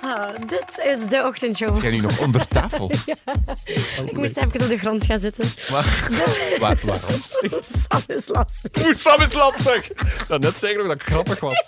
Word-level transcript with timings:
Ah, 0.00 0.28
dit 0.46 0.84
is 0.84 1.06
de 1.08 1.22
ochtendshow. 1.26 1.80
Ga 1.80 1.86
je 1.86 1.92
nu 1.92 2.00
nog 2.00 2.18
onder 2.20 2.48
tafel? 2.48 2.90
Ik 4.06 4.12
moest 4.12 4.36
even 4.36 4.60
op 4.62 4.68
de 4.68 4.78
grond 4.78 5.04
gaan 5.04 5.18
zitten. 5.18 5.44
Waar, 5.70 6.08
waar, 6.60 6.78
waarom? 6.84 7.20
Sam 7.66 8.02
is 8.06 8.28
lastig. 8.28 8.84
Oeh, 8.84 8.94
Sam 8.94 9.20
is 9.20 9.32
lastig. 9.34 9.88
Dat 10.28 10.40
net 10.40 10.58
zeggen 10.58 10.78
nog 10.78 10.86
dat 10.86 10.96
ik 10.96 11.02
grappig 11.02 11.40
was. 11.40 11.64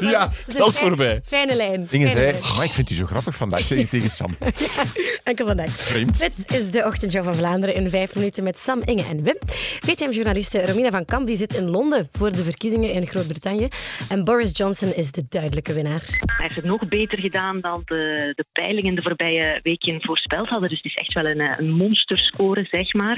Ja, 0.00 0.32
dat 0.56 0.68
is 0.68 0.78
voorbij. 0.78 1.20
Fijne 1.26 1.54
lijn. 1.54 1.86
Dingen 1.90 2.10
zei, 2.10 2.22
lijn. 2.24 2.42
maar 2.56 2.64
ik 2.64 2.70
vind 2.70 2.90
u 2.90 2.94
zo 2.94 3.06
grappig 3.06 3.36
vandaag. 3.36 3.66
Zeg 3.66 3.78
je 3.78 3.88
tegen 3.88 4.10
Sam. 4.10 4.30
Enkel 5.24 5.46
vandaag. 5.46 5.70
Vreemd. 5.70 6.18
Dit 6.18 6.52
is 6.52 6.70
de 6.70 6.84
ochtendshow 6.84 7.24
van 7.24 7.34
Vlaanderen 7.34 7.74
in 7.74 7.90
vijf 7.90 8.14
minuten 8.14 8.44
met 8.44 8.58
Sam, 8.58 8.80
Inge 8.84 9.04
en 9.04 9.22
Wim. 9.22 9.36
VTM-journaliste 9.80 10.66
Romina 10.66 10.90
van 10.90 11.04
Kamp 11.04 11.26
die 11.26 11.36
zit 11.36 11.54
in 11.54 11.70
Londen 11.70 12.08
voor 12.12 12.32
de 12.32 12.44
verkiezingen 12.44 12.92
in 12.92 13.06
Groot-Brittannië. 13.06 13.68
En 14.08 14.24
Boris 14.24 14.50
Johnson 14.52 14.94
is 14.94 15.12
de 15.12 15.24
duidelijke 15.28 15.72
winnaar. 15.72 16.02
Hij 16.08 16.36
heeft 16.36 16.54
het 16.54 16.64
nog 16.64 16.88
beter 16.88 17.18
gedaan 17.18 17.60
dan 17.64 17.82
de, 17.84 18.32
de 18.34 18.44
peilingen 18.52 18.94
de 18.94 19.02
voorbije 19.02 19.58
weken 19.62 20.02
voorspeld 20.02 20.48
hadden. 20.48 20.68
Dus 20.68 20.78
het 20.82 20.92
is 20.92 20.94
echt 20.94 21.12
wel 21.12 21.26
een, 21.26 21.40
eh, 21.40 21.58
een 21.58 21.70
monsterscore, 21.70 22.66
zeg 22.70 22.92
maar. 22.92 23.16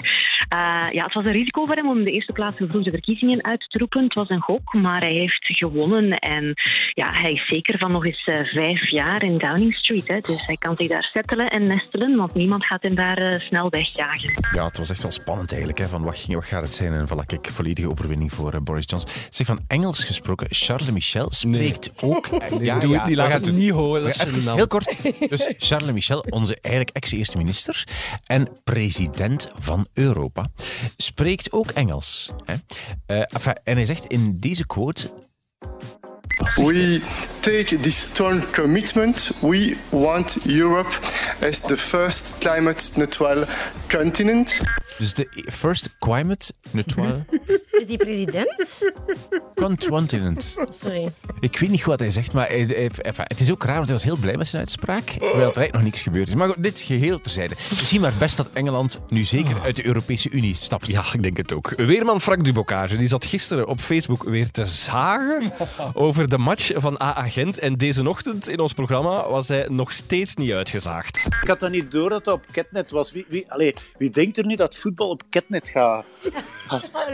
Eh, 0.48 0.92
ja, 0.92 1.05
het 1.05 1.14
was 1.14 1.24
een 1.24 1.32
risico 1.32 1.64
voor 1.64 1.74
hem 1.74 1.88
om 1.88 2.05
de 2.05 2.10
eerste 2.10 2.32
plaats 2.32 2.56
voor 2.59 2.82
de 2.82 2.91
verkiezingen 2.91 3.45
uit 3.45 3.66
te 3.69 3.78
roepen. 3.78 4.05
Het 4.05 4.14
was 4.14 4.28
een 4.28 4.41
gok, 4.41 4.72
maar 4.72 5.00
hij 5.00 5.12
heeft 5.12 5.46
gewonnen. 5.46 6.10
En 6.10 6.55
ja, 6.91 7.12
hij 7.12 7.32
is 7.32 7.46
zeker 7.46 7.78
van 7.78 7.92
nog 7.92 8.05
eens 8.05 8.24
eh, 8.24 8.45
vijf 8.45 8.91
jaar 8.91 9.22
in 9.22 9.38
Downing 9.38 9.74
Street. 9.74 10.09
Hè. 10.09 10.19
Dus 10.20 10.47
hij 10.47 10.56
kan 10.56 10.74
zich 10.77 10.88
daar 10.88 11.10
settelen 11.12 11.50
en 11.50 11.66
nestelen, 11.66 12.16
want 12.16 12.34
niemand 12.34 12.66
gaat 12.66 12.83
hem 12.83 12.94
daar 12.94 13.41
snel 13.41 13.70
wegjagen. 13.70 14.30
Ja, 14.55 14.66
het 14.66 14.78
was 14.78 14.91
echt 14.91 15.02
wel 15.02 15.10
spannend 15.10 15.50
eigenlijk. 15.50 15.78
Hè, 15.78 15.88
van 15.88 16.02
wat, 16.02 16.19
ging, 16.19 16.34
wat 16.34 16.47
gaat 16.47 16.64
het 16.64 16.74
zijn? 16.74 16.92
En 16.92 17.08
voilà, 17.08 17.27
kijk, 17.27 17.47
volledige 17.47 17.91
overwinning 17.91 18.33
voor 18.33 18.62
Boris 18.62 18.84
Johnson. 18.86 19.10
Zeg, 19.30 19.47
van 19.47 19.60
Engels 19.66 20.05
gesproken, 20.05 20.47
Charles 20.50 20.91
Michel 20.91 21.30
spreekt 21.30 21.92
ook... 22.02 22.28
Nee, 22.56 22.78
doe 22.78 22.94
het 22.94 23.06
niet, 23.06 23.16
laat 23.16 23.27
we 23.27 23.33
gaan 23.33 23.42
het 23.42 23.52
niet 23.52 23.70
horen. 23.70 24.12
Even 24.36 24.54
heel 24.54 24.66
kort. 24.66 24.96
Dus 25.28 25.54
Charles 25.56 25.92
Michel, 25.92 26.24
onze 26.28 26.58
eigenlijk 26.60 26.96
ex-eerste 26.96 27.36
minister 27.36 27.88
en 28.27 28.48
president 28.64 29.48
van 29.55 29.86
Europa, 29.92 30.50
spreekt 30.97 31.52
ook 31.52 31.70
Engels. 31.70 32.30
Hè? 32.44 32.55
Eh, 33.06 33.22
enfin, 33.28 33.55
en 33.64 33.77
hij 33.77 33.86
zegt 33.86 34.06
in 34.06 34.36
deze 34.41 34.66
quote... 34.66 35.11
We 36.55 37.00
take 37.47 37.77
this 37.80 38.00
stern 38.00 38.42
commitment. 38.52 39.30
We 39.41 39.77
want 39.91 40.36
Europe 40.47 40.91
as 41.48 41.61
the 41.61 41.77
first 41.77 42.36
climate 42.39 42.91
neutral 42.97 43.44
continent. 43.89 44.61
Dus 44.98 45.14
de 45.14 45.44
first 45.52 45.97
climate 45.98 46.52
neutral 46.70 47.24
Is 47.80 47.86
die 47.86 47.97
president? 47.97 48.91
continent. 49.89 50.56
Sorry. 50.83 51.12
Ik 51.41 51.58
weet 51.58 51.70
niet 51.70 51.78
goed 51.83 51.91
wat 51.91 52.00
hij 52.00 52.11
zegt, 52.11 52.33
maar 52.33 52.48
hij- 52.48 52.58
hij- 52.67 52.91
enfin, 53.02 53.24
het 53.27 53.41
is 53.41 53.50
ook 53.50 53.64
raar, 53.64 53.74
want 53.74 53.86
hij 53.86 53.94
was 53.97 54.05
heel 54.05 54.17
blij 54.17 54.36
met 54.36 54.48
zijn 54.48 54.62
uitspraak, 54.62 55.05
terwijl 55.05 55.34
er 55.34 55.42
eigenlijk 55.42 55.72
nog 55.72 55.83
niks 55.83 56.02
gebeurd 56.02 56.28
is. 56.28 56.34
Maar 56.34 56.48
goed, 56.48 56.62
dit 56.62 56.80
geheel 56.80 57.20
terzijde. 57.20 57.55
Misschien 57.70 58.00
maar 58.00 58.14
best 58.19 58.36
dat 58.36 58.48
Engeland 58.52 59.00
nu 59.08 59.24
zeker 59.24 59.61
uit 59.62 59.77
de 59.77 59.86
Europese 59.86 60.30
Unie 60.30 60.55
stapt. 60.55 60.86
Ja, 60.86 61.05
ik 61.12 61.22
denk 61.22 61.36
het 61.36 61.52
ook. 61.52 61.72
Weerman 61.77 62.20
Frank 62.20 62.44
Dubocage 62.44 62.97
die 62.97 63.08
zat 63.08 63.24
gisteren 63.24 63.67
op 63.67 63.80
Facebook 63.80 64.22
weer 64.22 64.50
te 64.50 64.67
zagen 64.67 65.52
over 65.92 66.28
de 66.28 66.39
match 66.39 66.70
van 66.74 67.00
AA 67.00 67.22
En 67.37 67.75
deze 67.77 68.09
ochtend 68.09 68.48
in 68.48 68.59
ons 68.59 68.73
programma 68.73 69.29
was 69.31 69.48
hij 69.48 69.67
nog 69.70 69.92
steeds 69.92 70.34
niet 70.37 70.53
uitgezaagd. 70.53 71.27
Ik 71.42 71.48
had 71.48 71.61
dan 71.61 71.70
niet 71.70 71.91
door 71.91 72.09
dat 72.09 72.25
dat 72.25 72.34
op 72.34 72.45
Catnet 72.53 72.91
was. 72.91 73.12
Wie, 73.12 73.27
wie, 73.29 73.53
allee, 73.53 73.75
wie 73.98 74.11
denkt 74.11 74.39
er 74.39 74.47
nu 74.47 74.56
dat 74.56 74.77
voetbal 74.77 75.09
op 75.09 75.23
Catnet 75.31 75.69
gaat? 75.69 76.05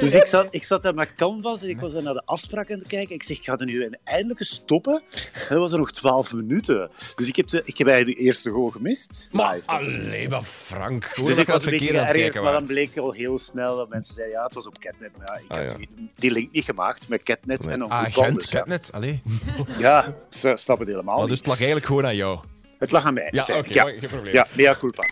Dus 0.00 0.12
ik 0.14 0.26
zat, 0.26 0.46
ik 0.50 0.64
zat 0.64 0.82
daar 0.82 0.94
met 0.94 1.14
canvas 1.14 1.62
en 1.62 1.68
ik 1.68 1.80
was 1.80 1.92
daar 1.92 2.02
naar 2.02 2.14
de 2.14 2.22
afspraak 2.24 2.70
aan 2.72 2.78
het 2.78 2.86
kijken. 2.86 3.14
Ik 3.14 3.22
zeg, 3.22 3.38
ga 3.44 3.56
er 3.58 3.66
nu 3.66 3.90
eindelijk 4.04 4.40
eens 4.40 4.50
stoppen? 4.50 5.02
En 5.34 5.46
dan 5.48 5.58
was 5.58 5.72
er 5.72 5.78
nog 5.78 5.92
12 5.92 6.32
minuten. 6.32 6.90
Dus 7.14 7.28
ik 7.28 7.36
heb, 7.36 7.48
de, 7.48 7.62
ik 7.64 7.78
heb 7.78 7.86
eigenlijk 7.86 8.18
de 8.18 8.24
eerste 8.24 8.50
goal 8.50 8.68
gemist. 8.68 9.28
Maar 9.32 9.54
Live, 9.54 9.66
dat 9.66 9.82
gemist. 9.82 10.16
allee, 10.16 10.28
maar 10.28 10.42
Frank. 10.42 11.04
Hoor 11.04 11.24
Dus 11.26 11.34
dat 11.34 11.44
ik 11.44 11.52
was 11.52 11.64
een 11.64 11.70
beetje 11.70 11.86
geërgerd, 12.06 12.42
maar 12.44 12.52
dan 12.52 12.64
bleek 12.66 12.96
al 12.96 13.12
heel 13.12 13.38
snel 13.38 13.76
dat 13.76 13.88
mensen 13.88 14.14
zeiden, 14.14 14.36
ja, 14.36 14.44
het 14.44 14.54
was 14.54 14.66
op 14.66 14.78
Catnet. 14.78 15.10
Maar 15.18 15.26
ja, 15.26 15.34
ik 15.44 15.50
Ah, 15.50 15.58
had 15.58 15.70
ja. 15.70 15.76
die, 15.76 15.88
die 16.14 16.30
link 16.30 16.52
niet 16.52 16.64
gemaakt 16.64 17.08
met 17.08 17.22
Catnet 17.22 17.66
en 17.66 17.78
dan 17.78 17.88
Ah, 17.90 18.04
voetbal. 18.04 18.22
Gent, 18.24 18.40
dus 18.40 18.50
ja. 18.50 18.64
net. 18.66 18.92
Allee. 18.92 19.22
ja, 19.78 20.11
snap 20.54 20.78
het 20.78 20.88
helemaal 20.88 21.20
niet. 21.20 21.28
dus 21.28 21.38
het 21.38 21.46
lag 21.46 21.56
eigenlijk 21.56 21.86
gewoon 21.86 22.06
aan 22.06 22.16
jou. 22.16 22.38
Het 22.78 22.92
lag 22.92 23.06
aan 23.06 23.14
mij. 23.14 23.28
Ja, 23.30 23.42
oké, 23.42 23.52
uiteindelijk. 23.52 23.98
geen 23.98 24.08
probleem. 24.08 24.34
Ja, 24.34 24.46
mea 24.56 24.74
culpa. 24.74 25.08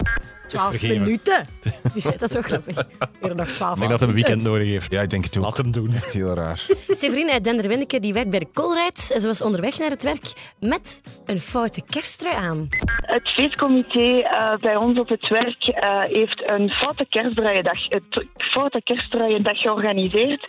12 0.50 0.71
Vergeven. 0.71 1.03
minuten. 1.03 1.47
Die 1.93 2.03
zei 2.03 2.16
dat 2.16 2.31
zo 2.31 2.41
grappig. 2.43 2.77
Weer 3.21 3.34
nog 3.34 3.49
12 3.49 3.72
Ik 3.72 3.78
denk 3.78 3.91
dat 3.91 4.00
hij 4.00 4.09
een 4.09 4.15
weekend 4.15 4.43
nodig 4.43 4.66
heeft. 4.66 4.93
Ja, 4.93 5.03
ik 5.03 5.11
denk 5.11 5.25
het 5.25 5.37
ook. 5.37 5.44
Laat 5.44 5.56
hem 5.56 5.71
doen. 5.71 5.94
Echt 5.94 6.12
heel 6.12 6.34
raar. 6.34 6.66
Severine 6.88 7.33
uit 7.33 7.44
Denderwindeke 7.44 8.00
die 8.00 8.12
werkt 8.12 8.31
bij 8.31 8.38
de 8.38 8.49
Colruyt. 8.55 9.11
En 9.15 9.21
ze 9.21 9.27
was 9.27 9.43
onderweg 9.43 9.78
naar 9.78 9.91
het 9.91 10.03
werk 10.03 10.33
met 10.61 11.00
een 11.27 11.41
foute 11.41 11.83
kersttrui 11.91 12.34
aan. 12.34 12.69
Het 13.06 13.28
feestcomité 13.28 14.19
eh, 14.19 14.56
bij 14.61 14.77
ons 14.77 14.99
op 14.99 15.09
het 15.09 15.28
werk 15.28 15.65
eh, 15.66 16.00
heeft 16.00 16.50
een 16.50 16.71
foute 16.71 17.06
kerstdraaiendag, 17.09 17.88
het 17.88 18.27
foute 18.37 18.81
kerstdraaiendag 18.84 19.59
georganiseerd. 19.59 20.47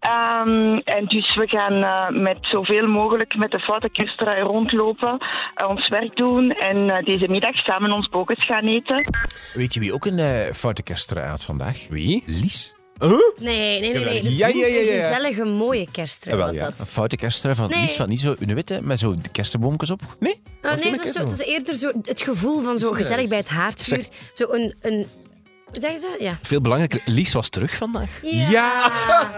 Ehm, 0.00 0.78
en 0.84 1.04
dus 1.04 1.34
we 1.34 1.48
gaan 1.48 1.82
eh, 1.82 2.08
met 2.22 2.38
zoveel 2.40 2.86
mogelijk 2.86 3.36
met 3.36 3.50
de 3.50 3.58
foute 3.58 3.88
kerstdraai 3.90 4.42
rondlopen, 4.42 5.18
ons 5.66 5.88
werk 5.88 6.16
doen 6.16 6.50
en 6.50 6.90
eh, 6.90 7.04
deze 7.04 7.28
middag 7.28 7.54
samen 7.54 7.92
ons 7.92 8.08
bokens 8.08 8.44
gaan 8.44 8.64
eten. 8.64 9.04
Weet 9.54 9.74
je 9.74 9.80
wie 9.80 9.92
ook 9.92 10.06
een 10.06 10.18
eh, 10.18 10.52
foute 10.52 10.82
had 11.14 11.44
vandaag? 11.44 11.86
Wie? 11.88 12.22
Lies. 12.26 12.72
Nee, 12.98 13.20
nee, 13.40 13.80
nee. 13.80 14.04
nee. 14.04 14.22
Dat 14.22 14.32
is 14.32 14.38
Ja, 14.38 14.46
ja, 14.46 14.66
ja, 14.66 14.66
ja. 14.66 14.92
een 14.92 15.00
gezellige, 15.00 15.44
mooie 15.44 15.86
kersttrui 15.92 16.36
Jawel, 16.36 16.52
was 16.52 16.62
ja. 16.62 16.70
dat. 16.70 16.78
Een 16.78 16.86
foute 16.86 17.16
kersttrui 17.16 17.54
van 17.54 17.70
Nee. 17.70 17.80
Lies, 17.80 17.96
van 17.96 18.08
niet 18.08 18.20
zo 18.20 18.34
een 18.38 18.54
witte, 18.54 18.78
met 18.82 18.98
zo 18.98 19.16
de 19.16 19.28
kerstboompjes 19.28 19.90
op. 19.90 20.16
Nee? 20.18 20.40
Ah, 20.62 20.80
nee, 20.80 20.90
het 20.90 21.00
was, 21.00 21.12
zo, 21.12 21.20
het 21.20 21.30
was 21.30 21.46
eerder 21.46 21.74
zo 21.74 21.92
het 22.02 22.20
gevoel 22.20 22.60
van 22.60 22.78
zo 22.78 22.92
gezellig 22.92 23.28
bij 23.28 23.38
het 23.38 23.48
haardvuur. 23.48 24.06
Zo 24.32 24.52
een... 24.52 24.74
een 24.80 25.06
zeg 25.72 25.92
je 25.92 26.00
dat? 26.00 26.20
Ja. 26.20 26.38
Veel 26.42 26.60
belangrijker, 26.60 27.00
Lies 27.04 27.32
was 27.32 27.48
terug 27.48 27.74
vandaag. 27.76 28.08
Ja, 28.22 28.92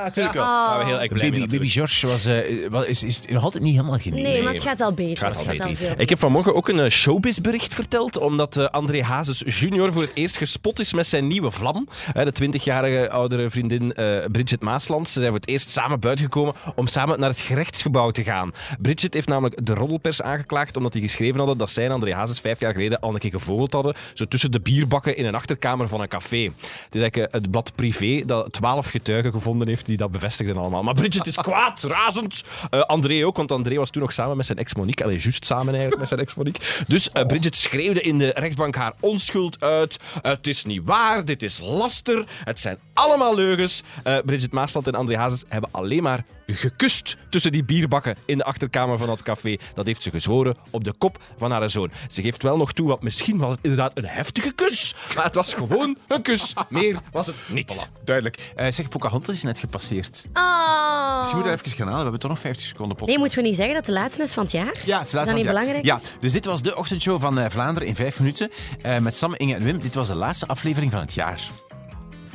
natuurlijk 0.05 0.35
wel. 0.35 0.45
Daar 0.45 0.67
waren 0.67 0.79
we 0.79 0.85
heel 0.85 1.01
erg 1.01 1.13
blij 1.13 1.31
mee 1.31 1.41
Baby, 1.41 1.53
baby 1.53 1.65
natuurlijk. 1.67 1.73
George 1.73 2.07
was, 2.07 2.25
eh, 2.25 2.69
wel- 2.71 2.85
is, 2.85 3.03
is 3.03 3.21
nog 3.29 3.45
altijd 3.45 3.63
niet 3.63 3.75
helemaal 3.75 3.99
genezen. 3.99 4.31
Nee, 4.31 4.43
maar 4.43 4.53
het 4.53 4.63
gaat 4.63 4.81
al 4.81 4.93
beter. 4.93 5.17
Gaat 5.27 5.37
al 5.37 5.47
Het 5.47 5.59
beter. 5.59 5.77
veel 5.77 5.95
Ik 5.97 6.09
heb 6.09 6.19
vanmorgen 6.19 6.55
ook 6.55 6.69
een 6.69 6.81
eh, 6.81 6.91
showbiz-bericht 6.91 7.75
verteld, 7.75 8.19
omdat 8.19 8.57
eh, 8.57 8.65
André 8.65 9.03
Hazes 9.03 9.43
junior 9.47 9.93
voor 9.93 10.03
het 10.03 10.11
eerst 10.15 10.37
gespot 10.37 10.79
is 10.81 10.93
met 10.93 11.07
zijn 11.07 11.27
nieuwe 11.27 11.51
vlam. 11.51 11.89
Eh, 12.15 12.25
de 12.25 12.33
20-jarige 12.33 13.11
oudere 13.11 13.51
vriendin 13.51 13.93
eh, 13.95 14.25
Bridget 14.33 14.61
Maasland. 14.61 15.07
Ze 15.09 15.13
zijn 15.21 15.31
voor 15.31 15.41
het 15.41 15.49
eerst 15.49 15.71
samen 15.71 16.01
buitengekomen 16.01 16.55
om 16.75 16.87
samen 16.87 17.21
naar 17.21 17.31
het 17.31 17.41
gerechtsgebouw 17.41 18.11
te 18.11 18.25
gaan. 18.25 18.51
Bridget 18.81 19.15
heeft 19.15 19.29
namelijk 19.29 19.67
de 19.67 19.75
roddelpers 19.75 20.23
aangeklaagd 20.23 20.77
omdat 20.77 20.93
die 20.93 21.03
geschreven 21.03 21.39
hadden 21.39 21.59
dat 21.59 21.71
zij 21.71 21.85
en 21.85 21.91
André 21.91 22.15
Hazes 22.15 22.39
vijf 22.41 22.61
jaar 22.61 22.73
geleden 22.73 23.01
al 23.01 23.13
een 23.13 23.19
keer 23.19 23.31
gevogeld 23.31 23.73
hadden, 23.73 23.95
zo 24.15 24.25
tussen 24.25 24.51
de 24.53 24.61
bierbakken 24.61 25.17
in 25.17 25.25
een 25.25 25.35
achterkamer 25.35 25.89
van 25.89 26.01
een 26.01 26.09
café. 26.09 26.20
Het 26.29 26.95
is 26.95 27.01
eigenlijk 27.01 27.17
eh, 27.17 27.41
het 27.41 27.51
blad 27.51 27.73
Privé 27.75 28.23
dat 28.27 28.53
twaalf 28.53 28.87
getuigen 28.87 29.33
gevonden 29.33 29.69
heeft 29.69 29.87
die 29.87 29.97
dat 29.97 30.11
bevestigden 30.11 30.57
allemaal. 30.57 30.83
Maar 30.83 30.95
Bridget 30.95 31.27
is 31.27 31.37
kwaad, 31.37 31.83
razend. 31.97 32.45
Eh, 32.71 32.81
André 32.81 33.27
ook, 33.27 33.37
want 33.37 33.53
André 33.53 33.77
was 33.77 33.91
toen 33.91 34.03
nog 34.03 34.13
samen 34.13 34.37
met 34.37 34.47
zijn 34.47 34.59
ex 34.59 34.75
Monique. 34.75 35.05
Allee, 35.05 35.19
juist 35.19 35.45
samen 35.45 35.69
eigenlijk 35.69 35.99
met 35.99 36.09
zijn 36.09 36.21
ex 36.21 36.35
Monique. 36.35 36.85
Dus 36.87 37.11
eh, 37.11 37.27
Bridget 37.27 37.57
schreeuwde 37.57 38.01
in 38.01 38.19
de 38.19 38.33
rechtbank 38.35 38.75
haar 38.75 38.93
onschuld 39.01 39.61
uit. 39.61 39.97
het 40.23 40.47
is 40.47 40.65
niet 40.65 40.83
waar, 40.85 41.25
dit 41.25 41.43
is 41.43 41.59
laster. 41.59 42.25
Het 42.45 42.61
zijn 42.61 42.79
allemaal 42.95 43.35
leugens. 43.35 43.83
Bridget 44.25 44.53
Maasland 44.53 44.87
en 44.87 44.95
André 44.95 45.17
Hazes 45.17 45.45
hebben 45.49 45.71
alleen 45.73 46.03
maar 46.03 46.25
gekust 46.55 47.17
tussen 47.29 47.53
die 47.53 47.65
bierbakken 47.65 48.17
in 48.25 48.39
de 48.39 48.45
achterkamer 48.45 48.99
van 48.99 49.07
dat 49.07 49.23
café. 49.23 49.57
Dat 49.75 49.87
heeft 49.87 50.03
ze 50.03 50.11
gezworen 50.11 50.57
op 50.71 50.85
de 50.85 50.93
kop 50.93 51.23
van 51.39 51.51
haar 51.51 51.71
zoon. 51.71 51.91
Ze 52.11 52.23
geeft 52.23 52.43
wel 52.43 52.57
nog 52.57 52.73
toe, 52.73 52.89
want 52.89 53.03
misschien 53.03 53.39
was 53.39 53.51
het 53.51 53.59
inderdaad 53.63 53.99
een 53.99 54.05
heftige 54.05 54.53
kus. 54.53 54.95
Maar 55.17 55.25
het 55.25 55.35
was 55.35 55.55
gewoon 55.55 55.97
een 56.11 56.23
kus. 56.23 56.55
Meer 56.69 56.97
was 57.13 57.27
het 57.27 57.37
niet. 57.49 57.89
Duidelijk. 58.05 58.53
Eh, 58.57 58.73
zeg, 58.73 58.89
Pocahontas 58.89 59.35
is 59.35 59.43
net 59.43 59.59
gepasseerd. 59.59 60.25
Oh. 60.35 61.21
Dus 61.21 61.31
je 61.31 61.37
moet 61.37 61.47
er 61.47 61.53
even 61.53 61.67
gaan 61.71 61.79
halen. 61.79 61.97
We 61.97 62.03
hebben 62.03 62.21
toch 62.21 62.31
nog 62.31 62.39
50 62.41 62.67
seconden 62.67 62.97
pot. 62.97 63.09
Nee, 63.09 63.19
moeten 63.19 63.39
we 63.39 63.45
niet 63.45 63.57
zeggen 63.57 63.75
dat 63.75 63.85
de 63.87 63.93
laatste 63.93 64.23
is 64.23 64.33
van 64.33 64.43
het 64.43 64.53
jaar? 64.53 64.65
Ja, 64.65 64.71
het 64.73 64.81
is 64.83 64.87
Is 64.87 64.93
laatste 64.95 65.15
dat 65.17 65.27
van 65.27 65.35
niet 65.35 65.45
het 65.45 65.55
belangrijk? 65.55 65.85
Ja, 65.85 66.01
dus 66.21 66.33
dit 66.33 66.45
was 66.45 66.63
de 66.63 66.77
ochtendshow 66.77 67.21
van 67.21 67.39
eh, 67.39 67.51
Vlaanderen 67.51 67.89
in 67.89 67.97
vijf 67.97 68.19
minuten. 68.19 68.51
eh, 68.83 68.99
met 68.99 69.17
Sam, 69.17 69.35
Inge 69.37 69.55
en 69.55 69.65
Wim. 69.65 69.79
Dit 69.79 69.95
was 69.95 70.09
de 70.09 70.15
laatste 70.15 70.47
aflevering 70.47 70.93
van 70.93 71.01
het 71.01 71.15
jaar. 71.15 71.41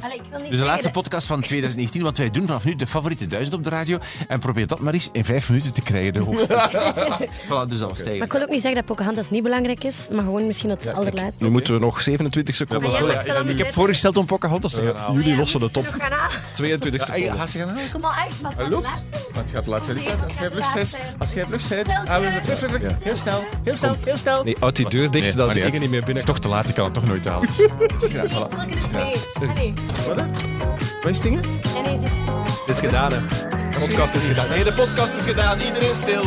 Allee, 0.06 0.18
ik 0.18 0.24
wil 0.30 0.40
niet 0.40 0.50
Dus 0.50 0.60
de 0.60 0.66
laatste 0.66 0.82
zeggen 0.84 1.02
podcast 1.02 1.28
van 1.28 1.42
2019, 1.42 2.02
want 2.04 2.18
wij 2.18 2.32
doen 2.32 2.46
vanaf 2.48 2.66
nu 2.66 2.76
de 2.76 2.88
favoriete 2.88 3.28
duizend 3.28 3.56
op 3.56 3.64
de 3.64 3.70
radio. 3.70 3.98
En 4.28 4.40
probeer 4.40 4.68
dat 4.68 4.80
maar 4.80 4.94
eens 4.94 5.10
in 5.12 5.26
vijf 5.26 5.50
minuten 5.50 5.74
te 5.74 5.82
krijgen, 5.82 6.14
de 6.14 6.20
voilà, 7.48 7.70
dus 7.70 7.80
dat 7.80 7.90
was 7.90 7.98
tegen. 8.00 8.18
Maar 8.18 8.28
ik 8.28 8.32
wil 8.34 8.42
ook 8.42 8.50
niet 8.50 8.62
zeggen 8.62 8.86
dat 8.86 8.86
Pocahontas 8.96 9.30
niet 9.30 9.44
belangrijk 9.44 9.84
is, 9.84 10.08
maar 10.12 10.24
gewoon 10.24 10.48
misschien 10.48 10.70
het 10.70 10.94
allerlaatste. 10.94 11.44
Nu 11.44 11.50
moeten 11.50 11.74
we 11.74 11.80
nog 11.80 12.02
27 12.02 12.56
seconden. 12.56 12.92
Maar 12.92 13.02
ja, 13.26 13.34
maar 13.34 13.50
ik 13.50 13.58
heb 13.58 13.74
voorgesteld 13.74 14.18
om 14.18 14.26
Pocahontas 14.26 14.74
te 14.74 14.82
gaan 14.82 14.96
halen. 14.96 15.22
Jullie 15.22 15.38
lossen 15.38 15.62
het 15.62 15.78
op. 15.78 15.84
Nog 15.84 15.96
gaan 16.00 16.12
halen. 16.12 16.38
22 16.56 17.08
Ja, 17.08 17.14
seconden. 17.14 17.38
ga 17.40 17.48
ze 17.48 17.58
gaan 17.60 17.68
halen? 17.70 17.92
Kom 17.92 18.02
maar 18.02 18.28
Hij 18.56 18.70
loopt. 18.70 18.88
Maar 19.36 19.44
het 19.44 19.54
gaat 19.54 19.86
zijn. 19.86 19.98
Als 20.24 20.34
jij 20.38 20.50
vlug 20.50 20.74
bent, 20.74 20.96
als 21.20 21.34
jij 21.34 21.46
vlug 21.46 21.64
vlug. 22.58 22.82
Heel 23.04 23.16
snel, 23.16 23.44
heel 23.64 23.76
snel, 23.76 23.96
heel 24.04 24.18
snel. 24.18 24.44
Nee, 24.44 24.58
houd 24.60 24.76
die 24.76 24.90
deur 24.90 25.12
dicht, 25.12 25.38
dat 25.38 25.54
de 25.54 25.60
dingen 25.60 25.80
niet 25.80 25.90
meer 25.90 25.96
Het 25.96 26.06
binnen 26.06 26.24
is 26.24 26.24
toch 26.24 26.40
te 26.40 26.48
laat, 26.48 26.70
ik 26.70 26.76
kan 26.76 26.84
het 26.86 26.94
toch 26.94 27.06
nooit 27.06 27.26
halen. 27.26 27.50
Wat 31.02 31.12
is 31.12 31.22
dingen? 31.22 31.44
Het 32.66 32.70
is 32.70 32.80
gedaan, 32.80 33.12
hè. 33.14 33.20
De 33.20 33.88
podcast 33.88 34.16
is 34.16 34.28
gedaan. 34.28 34.50
Nee, 34.50 34.64
de 34.64 34.74
podcast 34.74 35.14
is 35.18 35.26
gedaan. 35.26 35.60
Iedereen 35.60 35.96
stil. 35.96 36.22